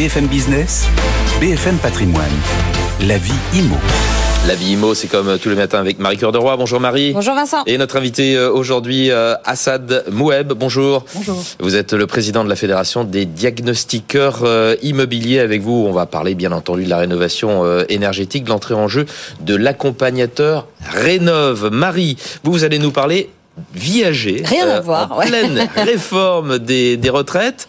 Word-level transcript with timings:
BFM 0.00 0.28
Business, 0.28 0.88
BFM 1.42 1.76
Patrimoine, 1.76 2.24
la 3.02 3.18
vie 3.18 3.34
IMO. 3.52 3.76
La 4.48 4.54
vie 4.54 4.72
IMO, 4.72 4.94
c'est 4.94 5.08
comme 5.08 5.38
tous 5.38 5.50
les 5.50 5.56
matins 5.56 5.78
avec 5.78 5.98
Marie 5.98 6.16
Cœur 6.16 6.32
de 6.32 6.38
Roi. 6.38 6.56
Bonjour 6.56 6.80
Marie. 6.80 7.12
Bonjour 7.12 7.34
Vincent. 7.34 7.64
Et 7.66 7.76
notre 7.76 7.98
invité 7.98 8.34
euh, 8.34 8.50
aujourd'hui, 8.50 9.10
euh, 9.10 9.34
Assad 9.44 10.04
Moueb. 10.10 10.54
Bonjour. 10.54 11.04
Bonjour. 11.14 11.36
Vous 11.58 11.76
êtes 11.76 11.92
le 11.92 12.06
président 12.06 12.44
de 12.44 12.48
la 12.48 12.56
Fédération 12.56 13.04
des 13.04 13.26
diagnostiqueurs 13.26 14.40
euh, 14.44 14.74
immobiliers. 14.80 15.40
Avec 15.40 15.60
vous, 15.60 15.84
on 15.86 15.92
va 15.92 16.06
parler 16.06 16.34
bien 16.34 16.52
entendu 16.52 16.84
de 16.84 16.88
la 16.88 16.96
rénovation 16.96 17.84
énergétique, 17.90 18.44
de 18.44 18.48
l'entrée 18.48 18.72
en 18.72 18.88
jeu 18.88 19.04
de 19.42 19.54
l'accompagnateur 19.54 20.66
Rénove. 20.80 21.68
Marie, 21.70 22.16
vous, 22.42 22.52
vous 22.52 22.64
allez 22.64 22.78
nous 22.78 22.90
parler 22.90 23.28
viager. 23.74 24.44
Rien 24.46 24.66
à 24.66 24.80
voir. 24.80 25.12
En 25.12 25.20
pleine 25.20 25.68
réforme 25.76 26.58
des, 26.58 26.96
des 26.96 27.10
retraites. 27.10 27.68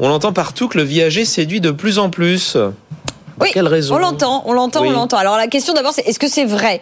On 0.00 0.10
entend 0.10 0.32
partout 0.32 0.68
que 0.68 0.78
le 0.78 0.84
viager 0.84 1.24
séduit 1.24 1.60
de 1.60 1.70
plus 1.70 1.98
en 1.98 2.10
plus. 2.10 2.56
Oui, 3.40 3.50
quelle 3.52 3.68
raison 3.68 3.94
on 3.94 3.98
l'entend, 3.98 4.42
on 4.46 4.52
l'entend, 4.52 4.82
Oui. 4.82 4.88
on 4.88 4.92
l'entend. 4.92 5.16
Alors 5.16 5.36
la 5.36 5.46
question 5.46 5.72
d'abord, 5.72 5.92
c'est 5.92 6.06
est-ce 6.08 6.18
que 6.18 6.28
c'est 6.28 6.44
vrai? 6.44 6.80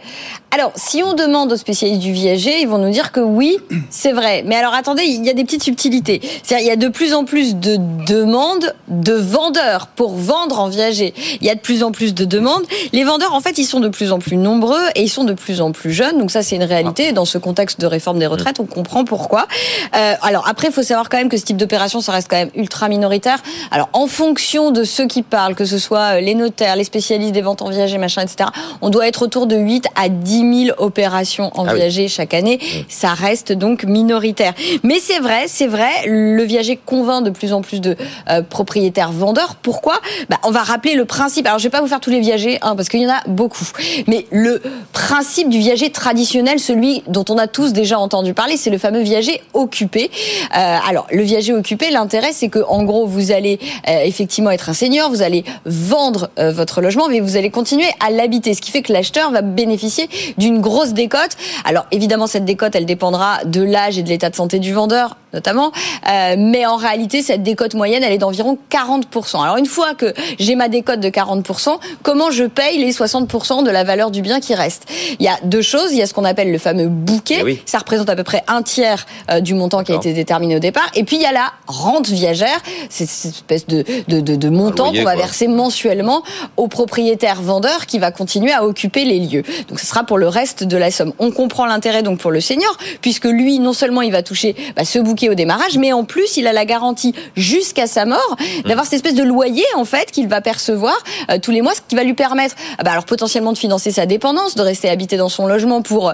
Alors, 0.52 0.72
si 0.74 1.02
on 1.02 1.12
demande 1.12 1.52
aux 1.52 1.56
spécialistes 1.56 2.00
du 2.00 2.12
viager, 2.12 2.60
ils 2.60 2.68
vont 2.68 2.78
nous 2.78 2.90
dire 2.90 3.12
que 3.12 3.20
oui, 3.20 3.58
c'est 3.90 4.12
vrai. 4.12 4.42
Mais 4.46 4.56
alors 4.56 4.72
attendez, 4.72 5.02
il 5.02 5.24
y 5.24 5.28
a 5.28 5.34
des 5.34 5.44
petites 5.44 5.62
subtilités. 5.62 6.20
C'est-à-dire, 6.42 6.66
il 6.66 6.68
y 6.68 6.72
a 6.72 6.76
de 6.76 6.88
plus 6.88 7.12
en 7.12 7.24
plus 7.24 7.56
de 7.56 7.76
demandes 8.06 8.74
de 8.88 9.12
vendeurs 9.12 9.88
pour 9.88 10.14
vendre 10.14 10.60
en 10.60 10.68
viager. 10.68 11.12
Il 11.40 11.46
y 11.46 11.50
a 11.50 11.54
de 11.54 11.60
plus 11.60 11.82
en 11.82 11.92
plus 11.92 12.14
de 12.14 12.24
demandes. 12.24 12.62
Les 12.92 13.04
vendeurs, 13.04 13.34
en 13.34 13.40
fait, 13.40 13.58
ils 13.58 13.66
sont 13.66 13.80
de 13.80 13.88
plus 13.88 14.12
en 14.12 14.18
plus 14.18 14.36
nombreux 14.36 14.80
et 14.94 15.02
ils 15.02 15.10
sont 15.10 15.24
de 15.24 15.34
plus 15.34 15.60
en 15.60 15.72
plus 15.72 15.92
jeunes. 15.92 16.18
Donc 16.18 16.30
ça, 16.30 16.42
c'est 16.42 16.56
une 16.56 16.64
réalité. 16.64 17.12
Dans 17.12 17.26
ce 17.26 17.36
contexte 17.36 17.80
de 17.80 17.86
réforme 17.86 18.18
des 18.18 18.26
retraites, 18.26 18.60
on 18.60 18.66
comprend 18.66 19.04
pourquoi. 19.04 19.48
Euh, 19.94 20.14
alors 20.22 20.48
après, 20.48 20.68
il 20.68 20.72
faut 20.72 20.82
savoir 20.82 21.10
quand 21.10 21.18
même 21.18 21.28
que 21.28 21.36
ce 21.36 21.44
type 21.44 21.58
d'opération, 21.58 22.00
ça 22.00 22.12
reste 22.12 22.28
quand 22.30 22.36
même 22.36 22.50
ultra 22.54 22.88
minoritaire. 22.88 23.42
Alors 23.70 23.90
en 23.92 24.06
fonction 24.06 24.70
de 24.70 24.84
ceux 24.84 25.06
qui 25.06 25.22
parlent, 25.22 25.54
que 25.54 25.66
ce 25.66 25.78
soit 25.78 26.16
euh, 26.16 26.20
les 26.20 26.34
notaires, 26.34 26.76
les 26.76 26.84
spécialistes 26.84 27.32
des 27.32 27.42
ventes 27.42 27.62
en 27.62 27.68
viager, 27.68 27.98
machin, 27.98 28.22
etc., 28.22 28.48
on 28.80 28.88
doit 28.88 29.06
être 29.06 29.22
autour 29.22 29.46
de 29.46 29.56
8 29.56 29.88
à 29.96 30.08
10 30.08 30.35
000 30.40 30.76
opérations 30.78 31.50
en 31.58 31.66
Ah 31.66 31.72
oui. 31.72 31.78
viager 31.80 32.08
chaque 32.08 32.34
année. 32.34 32.58
Ça 32.88 33.10
reste 33.14 33.52
donc 33.52 33.84
minoritaire. 33.84 34.52
Mais 34.82 34.98
c'est 35.00 35.18
vrai, 35.18 35.44
c'est 35.46 35.66
vrai, 35.66 35.90
le 36.06 36.42
viager 36.42 36.78
convainc 36.84 37.24
de 37.24 37.30
plus 37.30 37.52
en 37.52 37.62
plus 37.62 37.80
de 37.80 37.96
euh, 38.30 38.42
propriétaires 38.42 39.12
vendeurs. 39.12 39.56
Pourquoi? 39.62 40.00
Bah, 40.28 40.38
On 40.44 40.50
va 40.50 40.62
rappeler 40.62 40.94
le 40.94 41.04
principe. 41.04 41.46
Alors 41.46 41.58
je 41.58 41.64
vais 41.64 41.70
pas 41.70 41.80
vous 41.80 41.86
faire 41.88 42.00
tous 42.00 42.10
les 42.10 42.20
viagers, 42.20 42.58
hein, 42.62 42.76
parce 42.76 42.88
qu'il 42.88 43.00
y 43.00 43.06
en 43.06 43.10
a 43.14 43.22
beaucoup. 43.26 43.66
Mais 44.06 44.26
le 44.30 44.60
principe 44.92 45.48
du 45.48 45.58
viager 45.58 45.90
traditionnel, 45.90 46.58
celui 46.58 47.02
dont 47.06 47.24
on 47.28 47.38
a 47.38 47.46
tous 47.46 47.72
déjà 47.72 47.98
entendu 47.98 48.34
parler, 48.34 48.56
c'est 48.56 48.70
le 48.70 48.78
fameux 48.78 49.00
viager 49.02 49.40
occupé. 49.54 50.10
Euh, 50.56 50.78
alors 50.88 51.06
le 51.10 51.22
viager 51.22 51.52
occupé, 51.52 51.90
l'intérêt 51.90 52.32
c'est 52.32 52.48
que 52.48 52.60
en 52.68 52.82
gros 52.84 53.06
vous 53.06 53.30
allez 53.32 53.58
euh, 53.88 54.00
effectivement 54.04 54.50
être 54.50 54.68
un 54.68 54.74
seigneur, 54.74 55.10
vous 55.10 55.22
allez 55.22 55.44
vendre 55.64 56.30
euh, 56.38 56.52
votre 56.52 56.80
logement, 56.80 57.08
mais 57.08 57.20
vous 57.20 57.36
allez 57.36 57.50
continuer 57.50 57.86
à 58.04 58.10
l'habiter, 58.10 58.54
ce 58.54 58.60
qui 58.60 58.70
fait 58.70 58.82
que 58.82 58.92
l'acheteur 58.92 59.30
va 59.30 59.42
bénéficier 59.42 60.08
d'une 60.38 60.60
grosse 60.60 60.92
décote. 60.92 61.36
Alors 61.64 61.86
évidemment 61.90 62.26
cette 62.26 62.44
décote, 62.44 62.74
elle 62.74 62.86
dépendra 62.86 63.44
de 63.44 63.62
l'âge 63.62 63.98
et 63.98 64.02
de 64.02 64.08
l'état 64.08 64.30
de 64.30 64.36
santé 64.36 64.58
du 64.58 64.72
vendeur 64.72 65.16
notamment, 65.32 65.72
Euh, 66.08 66.36
mais 66.38 66.66
en 66.66 66.76
réalité 66.76 67.20
cette 67.22 67.42
décote 67.42 67.74
moyenne, 67.74 68.02
elle 68.04 68.12
est 68.12 68.18
d'environ 68.18 68.56
40%. 68.70 69.42
Alors 69.42 69.56
une 69.56 69.66
fois 69.66 69.94
que 69.94 70.14
j'ai 70.38 70.54
ma 70.54 70.68
décote 70.68 71.00
de 71.00 71.08
40%, 71.08 71.78
comment 72.02 72.30
je 72.30 72.44
paye 72.44 72.78
les 72.78 72.92
60% 72.92 73.64
de 73.64 73.70
la 73.70 73.82
valeur 73.84 74.10
du 74.10 74.22
bien 74.22 74.38
qui 74.40 74.54
reste? 74.54 74.84
Il 75.18 75.24
y 75.24 75.28
a 75.28 75.36
deux 75.44 75.62
choses, 75.62 75.92
il 75.92 75.98
y 75.98 76.02
a 76.02 76.06
ce 76.06 76.14
qu'on 76.14 76.24
appelle 76.24 76.52
le 76.52 76.58
fameux 76.58 76.88
bouquet, 76.88 77.38
Eh 77.40 77.44
oui. 77.44 77.62
ça 77.66 77.78
représente 77.78 78.08
à 78.08 78.14
peu 78.16 78.22
près 78.22 78.44
un 78.46 78.62
tiers 78.62 79.04
euh, 79.30 79.40
du 79.40 79.54
montant 79.54 79.82
qui 79.82 79.92
a 79.92 79.96
été 79.96 80.12
déterminé 80.12 80.56
au 80.56 80.58
départ, 80.60 80.88
et 80.94 81.02
puis 81.04 81.16
il 81.16 81.22
y 81.22 81.26
a 81.26 81.32
la 81.32 81.52
rente 81.66 82.08
viagère, 82.08 82.60
c'est 82.88 83.06
cette 83.08 83.34
espèce 83.34 83.66
de, 83.66 83.84
de, 84.08 84.20
de, 84.20 84.36
de 84.36 84.48
montant 84.48 84.92
qu'on 84.92 85.02
va 85.02 85.14
quoi. 85.14 85.16
verser 85.16 85.48
mensuellement 85.48 86.22
au 86.56 86.68
propriétaire 86.68 87.42
vendeur 87.42 87.86
qui 87.86 87.98
va 87.98 88.10
continuer 88.12 88.52
à 88.52 88.64
occuper 88.64 89.04
les 89.04 89.18
lieux. 89.18 89.42
Donc 89.68 89.80
ce 89.80 89.86
sera 89.86 90.04
pour 90.04 90.18
le 90.18 90.28
reste 90.28 90.62
de 90.64 90.76
la 90.76 90.90
somme. 90.92 91.12
On 91.18 91.30
comprend 91.32 91.66
l'intérêt 91.66 92.02
donc 92.04 92.18
pour 92.20 92.30
le 92.30 92.40
senior, 92.40 92.76
puisque 93.00 93.24
lui, 93.24 93.58
non 93.58 93.72
seulement 93.72 94.02
il 94.02 94.12
va 94.12 94.22
toucher 94.22 94.54
bah, 94.76 94.84
ce 94.84 94.98
bouquet 95.00 95.15
au 95.24 95.34
démarrage, 95.34 95.78
mais 95.78 95.92
en 95.92 96.04
plus 96.04 96.36
il 96.36 96.46
a 96.46 96.52
la 96.52 96.64
garantie 96.64 97.14
jusqu'à 97.36 97.86
sa 97.86 98.04
mort 98.04 98.36
d'avoir 98.64 98.84
cette 98.84 98.94
espèce 98.94 99.14
de 99.14 99.22
loyer 99.22 99.64
en 99.76 99.84
fait 99.84 100.10
qu'il 100.10 100.28
va 100.28 100.40
percevoir 100.40 100.96
euh, 101.30 101.38
tous 101.40 101.50
les 101.50 101.62
mois, 101.62 101.74
ce 101.74 101.80
qui 101.88 101.96
va 101.96 102.04
lui 102.04 102.14
permettre, 102.14 102.54
ah 102.78 102.84
bah, 102.84 102.92
alors 102.92 103.04
potentiellement 103.04 103.52
de 103.52 103.58
financer 103.58 103.90
sa 103.90 104.06
dépendance, 104.06 104.54
de 104.54 104.62
rester 104.62 104.88
habité 104.88 105.16
dans 105.16 105.28
son 105.28 105.46
logement 105.46 105.82
pour 105.82 106.10
euh, 106.10 106.12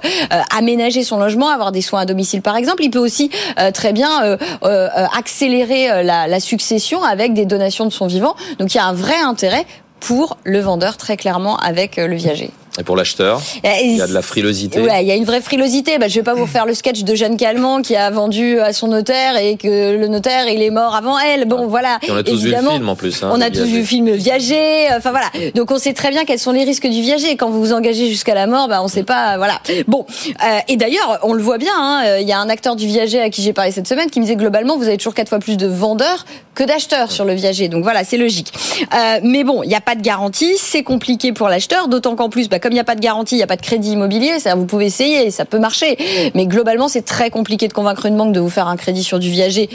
aménager 0.57 1.03
son 1.03 1.19
logement, 1.19 1.49
avoir 1.49 1.73
des 1.73 1.83
soins 1.83 2.01
à 2.01 2.07
domicile 2.07 2.43
par 2.43 2.57
exemple. 2.57 2.83
Il 2.83 2.91
peut 2.91 2.99
aussi 2.99 3.31
euh, 3.59 3.71
très 3.71 3.93
bien 3.93 4.23
euh, 4.25 4.37
euh, 4.63 4.89
euh, 4.97 5.07
accélérer 5.17 5.91
euh, 5.91 6.03
la, 6.03 6.29
la 6.29 6.41
succession 6.41 7.03
avec 7.03 7.35
des 7.35 7.47
donations 7.47 7.85
de 7.85 7.91
son 7.91 8.07
vivant. 8.07 8.37
Donc 8.59 8.75
il 8.75 8.77
y 8.77 8.81
a 8.81 8.87
un 8.87 8.95
vrai 8.95 9.19
intérêt 9.19 9.67
pour 10.01 10.37
le 10.45 10.61
vendeur 10.61 10.97
très 10.97 11.17
clairement 11.17 11.57
avec 11.59 11.99
euh, 11.99 12.07
le 12.07 12.17
viager. 12.17 12.51
Et 12.81 12.85
pour 12.85 12.97
l'acheteur, 12.97 13.43
il 13.83 13.97
y 13.97 14.01
a 14.01 14.07
de 14.07 14.15
la 14.15 14.23
frilosité. 14.23 14.81
Ouais, 14.81 15.03
il 15.03 15.07
y 15.07 15.13
a 15.13 15.15
une 15.15 15.27
vraie 15.27 15.43
frilosité. 15.43 15.99
Bah, 15.99 16.09
je 16.09 16.15
vais 16.15 16.23
pas 16.23 16.33
vous 16.33 16.45
refaire 16.45 16.65
le 16.65 16.73
sketch 16.73 17.03
de 17.05 17.15
Jeanne 17.15 17.37
Calment 17.37 17.83
qui 17.83 17.97
a 17.97 18.09
vendu 18.11 18.61
à 18.61 18.73
son 18.73 18.89
notaire 18.89 19.37
et 19.37 19.57
que 19.57 19.95
le 19.97 20.09
notaire 20.09 20.49
il 20.49 20.63
est 20.63 20.71
mort 20.71 20.95
avant 20.95 21.19
elle. 21.19 21.45
Bon, 21.45 21.67
voilà. 21.67 21.99
Et 22.03 22.11
on 22.11 22.17
a 22.17 22.23
tous 22.23 22.41
vu 22.43 22.51
le 22.51 22.57
film 22.57 22.89
en 22.89 22.97
plus. 22.97 23.23
hein, 23.23 23.31
on 23.33 23.41
a 23.43 23.51
tous 23.51 23.65
vu 23.65 23.81
le 23.81 23.85
film 23.85 24.11
Viager. 24.13 24.89
Enfin 24.97 25.11
voilà. 25.11 25.27
Donc 25.55 25.71
on 25.71 25.79
sait 25.79 25.93
très 25.93 26.11
bien 26.11 26.25
quels 26.25 26.39
sont 26.39 26.53
les 26.53 26.65
risques 26.65 26.87
du 26.89 27.03
viager. 27.03 27.37
Quand 27.37 27.51
vous 27.51 27.61
vous 27.61 27.73
engagez 27.75 28.09
jusqu'à 28.09 28.35
la 28.35 28.47
mort, 28.47 28.69
bah 28.69 28.81
on 28.83 28.89
sait 28.89 29.03
pas. 29.03 29.37
Voilà. 29.37 29.61
Bon. 29.87 30.07
Euh, 30.43 30.59
et 30.69 30.77
d'ailleurs, 30.77 31.19
on 31.25 31.35
le 31.35 31.43
voit 31.43 31.59
bien. 31.59 31.73
hein, 31.77 32.03
euh, 32.07 32.21
Il 32.21 32.27
y 32.29 32.33
a 32.33 32.39
un 32.39 32.49
acteur 32.49 32.75
du 32.75 32.87
viager 32.87 33.21
à 33.21 33.29
qui 33.29 33.43
j'ai 33.43 33.53
parlé 33.53 33.71
cette 33.71 33.87
semaine 33.89 34.09
qui 34.09 34.19
me 34.19 34.25
disait 34.25 34.37
globalement, 34.37 34.79
vous 34.79 34.85
avez 34.89 34.97
toujours 34.97 35.15
quatre 35.15 35.29
fois 35.29 35.41
plus 35.41 35.59
de 35.59 35.67
vendeurs 35.67 36.25
que 36.55 36.65
d'acheteurs 36.65 37.13
sur 37.13 37.25
le 37.27 37.35
viager. 37.35 37.69
Donc 37.69 37.83
voilà, 37.83 38.03
c'est 38.05 38.17
logique. 38.19 38.53
Euh, 38.95 39.21
mais 39.23 39.45
bon, 39.45 39.63
il 39.63 39.69
n'y 39.69 39.75
a 39.75 39.81
pas 39.81 39.95
de 39.95 40.03
garantie. 40.03 40.55
C'est 40.59 40.83
compliqué 40.83 41.33
pour 41.33 41.49
l'acheteur, 41.49 41.89
d'autant 41.89 42.17
qu'en 42.17 42.29
plus, 42.31 42.49
bah, 42.49 42.59
comme 42.63 42.73
il 42.73 42.77
n'y 42.77 42.81
a 42.81 42.85
pas 42.85 42.95
de 42.95 43.01
garantie, 43.01 43.35
il 43.35 43.39
n'y 43.39 43.45
a 43.45 43.49
pas 43.49 43.57
de 43.57 43.63
crédit 43.63 43.93
immobilier. 43.93 44.39
Ça, 44.39 44.55
vous 44.55 44.65
pouvez 44.65 44.87
essayer, 44.87 45.31
ça 45.31 45.45
peut 45.45 45.59
marcher. 45.59 45.99
Mais 46.35 46.47
globalement, 46.47 46.89
c'est 46.89 47.03
très 47.03 47.29
compliqué 47.29 47.69
de 47.69 47.73
convaincre 47.73 48.07
une 48.07 48.17
banque 48.17 48.33
de 48.33 48.41
vous 48.41 48.51
faire 48.51 48.69
un 48.69 48.77
crédit 48.77 49.03
sur 49.03 49.19
du 49.19 49.31
viager. 49.31 49.69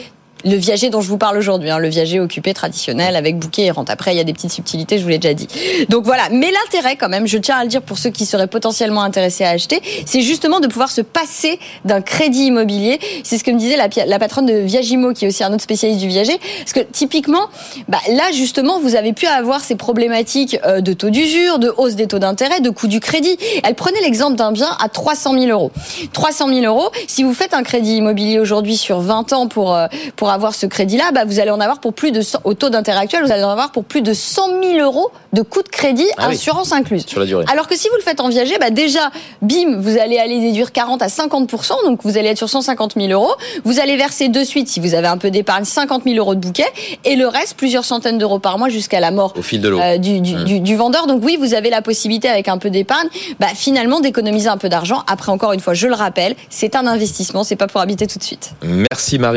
Le 0.46 0.56
viager 0.56 0.90
dont 0.90 1.02
je 1.02 1.08
vous 1.08 1.18
parle 1.18 1.38
aujourd'hui, 1.38 1.70
hein, 1.70 1.80
le 1.80 1.88
viager 1.88 2.20
occupé 2.20 2.54
traditionnel 2.54 3.16
avec 3.16 3.38
bouquet 3.38 3.64
et 3.64 3.72
rente. 3.72 3.90
Après, 3.90 4.14
il 4.14 4.18
y 4.18 4.22
a 4.22 4.24
des 4.24 4.34
petites 4.34 4.52
subtilités, 4.52 4.98
je 4.98 5.04
vous 5.04 5.10
l'ai 5.10 5.18
déjà 5.18 5.34
dit. 5.34 5.48
Donc 5.90 6.06
voilà. 6.06 6.30
Mais 6.32 6.52
l'intérêt, 6.52 6.96
quand 6.96 7.10
même, 7.10 7.28
je 7.28 7.38
tiens 7.38 7.58
à 7.58 7.64
le 7.64 7.70
dire 7.70 7.82
pour 7.82 7.98
ceux 7.98 8.12
qui 8.12 8.26
seraient 8.26 8.48
potentiellement 8.48 9.02
intéressés 9.02 9.44
à 9.44 9.50
acheter, 9.50 9.82
c'est 10.06 10.22
justement 10.22 10.60
de 10.60 10.68
pouvoir 10.68 10.92
se 10.92 11.02
passer 11.02 11.60
d'un 11.86 12.02
crédit 12.02 12.46
immobilier. 12.46 13.00
C'est 13.24 13.38
ce 13.38 13.44
que 13.44 13.52
me 13.52 13.58
disait 13.58 13.78
la, 13.78 14.20
patronne 14.20 14.46
de 14.46 14.54
Viagimo, 14.54 15.14
qui 15.14 15.26
est 15.26 15.28
aussi 15.28 15.44
un 15.44 15.54
autre 15.54 15.64
spécialiste 15.64 16.00
du 16.00 16.08
viager. 16.08 16.40
Parce 16.60 16.74
que 16.74 16.82
typiquement, 16.92 17.48
bah, 17.88 18.00
là 18.10 18.32
justement, 18.32 18.80
vous 18.80 18.96
avez 18.96 19.14
pu 19.14 19.26
avoir 19.26 19.62
ces 19.62 19.76
problématiques 19.76 20.60
euh, 20.66 20.82
de 20.82 20.94
taux 20.94 21.10
d'usure, 21.10 21.60
de 21.60 21.74
hausse 21.78 21.96
des 21.96 22.08
taux 22.08 22.20
d'intérêt, 22.20 22.60
de 22.60 22.70
coût 22.70 22.88
du 22.88 23.00
crédit. 23.00 23.38
Elle 23.64 23.76
prenait 23.76 24.02
l'exemple 24.02 24.36
d'un 24.36 24.52
bien 24.52 24.70
à 24.80 24.88
300 24.88 25.34
000 25.34 25.46
euros. 25.46 25.72
300 26.14 26.50
000 26.50 26.62
euros, 26.62 26.92
si 27.08 27.24
vous 27.24 27.34
faites 27.34 27.54
un 27.54 27.64
crédit 27.64 27.98
immobilier 27.98 28.40
aujourd'hui 28.40 28.78
sur 28.78 29.00
20 29.00 29.34
ans 29.34 29.48
pour 29.48 29.74
euh, 29.74 29.88
pour 30.16 30.28
ce 30.56 30.66
crédit-là, 30.66 31.12
bah, 31.14 31.26
vous 31.26 31.40
allez 31.40 31.52
en 31.52 31.60
avoir 31.60 31.80
pour 31.80 31.94
plus 31.94 32.12
de 32.12 32.22
100 32.22 32.40
au 32.44 32.54
taux 32.54 32.70
d'intérêt 32.70 33.00
actuel, 33.00 33.24
vous 33.26 33.32
allez 33.32 33.44
en 33.44 33.50
avoir 33.50 33.72
pour 33.72 33.84
plus 33.84 34.02
de 34.02 34.14
100 34.14 34.62
000 34.64 34.78
euros 34.86 35.10
de 35.34 35.42
coût 35.42 35.62
de 35.64 35.68
crédit, 35.70 36.08
Ah 36.18 36.28
oui. 36.30 36.36
assurance 36.36 36.72
incluse. 36.72 37.06
Sur 37.06 37.20
la 37.20 37.26
durée. 37.26 37.46
Alors 37.52 37.68
que 37.68 37.76
si 37.78 37.88
vous 37.90 37.96
le 37.96 38.02
faites 38.02 38.20
en 38.22 38.30
viager, 38.30 38.58
bah 38.60 38.70
déjà, 38.70 39.12
bim, 39.42 39.78
vous 39.80 39.98
allez 39.98 40.18
aller 40.18 40.40
déduire 40.40 40.72
40 40.72 41.02
à 41.02 41.08
50%, 41.08 41.74
donc 41.86 42.00
vous 42.04 42.18
allez 42.18 42.30
être 42.30 42.38
sur 42.38 42.50
150 42.50 42.94
000 42.96 43.08
euros. 43.12 43.34
Vous 43.64 43.80
allez 43.80 43.98
verser 43.98 44.30
de 44.30 44.44
suite, 44.44 44.68
si 44.68 44.80
vous 44.80 44.94
avez 44.94 45.08
un 45.08 45.18
peu 45.18 45.30
d'épargne, 45.32 45.66
50 45.66 46.04
000 46.06 46.16
euros 46.18 46.36
de 46.36 46.40
bouquet, 46.40 46.68
et 47.06 47.16
le 47.16 47.28
reste, 47.28 47.56
plusieurs 47.56 47.86
centaines 47.86 48.18
d'euros 48.18 48.40
par 48.40 48.58
mois 48.58 48.70
jusqu'à 48.70 49.00
la 49.00 49.12
mort 49.12 49.34
Au 49.38 49.42
fil 49.42 49.62
de 49.62 49.70
euh, 49.72 49.98
du, 49.98 50.22
du, 50.22 50.34
du- 50.44 50.60
du 50.60 50.76
vendeur. 50.76 51.08
Donc 51.08 51.22
oui, 51.24 51.38
vous 51.40 51.54
avez 51.54 51.70
la 51.70 51.82
possibilité 51.82 52.30
avec 52.30 52.48
un 52.48 52.58
peu 52.58 52.70
d'épargne, 52.70 53.08
bah, 53.40 53.48
finalement 53.54 54.00
d'économiser 54.00 54.48
un 54.50 54.58
peu 54.58 54.70
d'argent. 54.70 55.04
Après, 55.08 55.32
encore 55.32 55.54
une 55.54 55.60
fois, 55.60 55.74
je 55.74 55.88
le 55.88 55.94
rappelle, 55.94 56.36
c'est 56.50 56.76
un 56.76 56.88
investissement, 56.88 57.44
c'est 57.44 57.56
pas 57.56 57.68
pour 57.68 57.82
habiter 57.82 58.08
tout 58.08 58.18
de 58.20 58.24
suite. 58.24 58.52
Merci 58.64 59.20
Marie. 59.20 59.36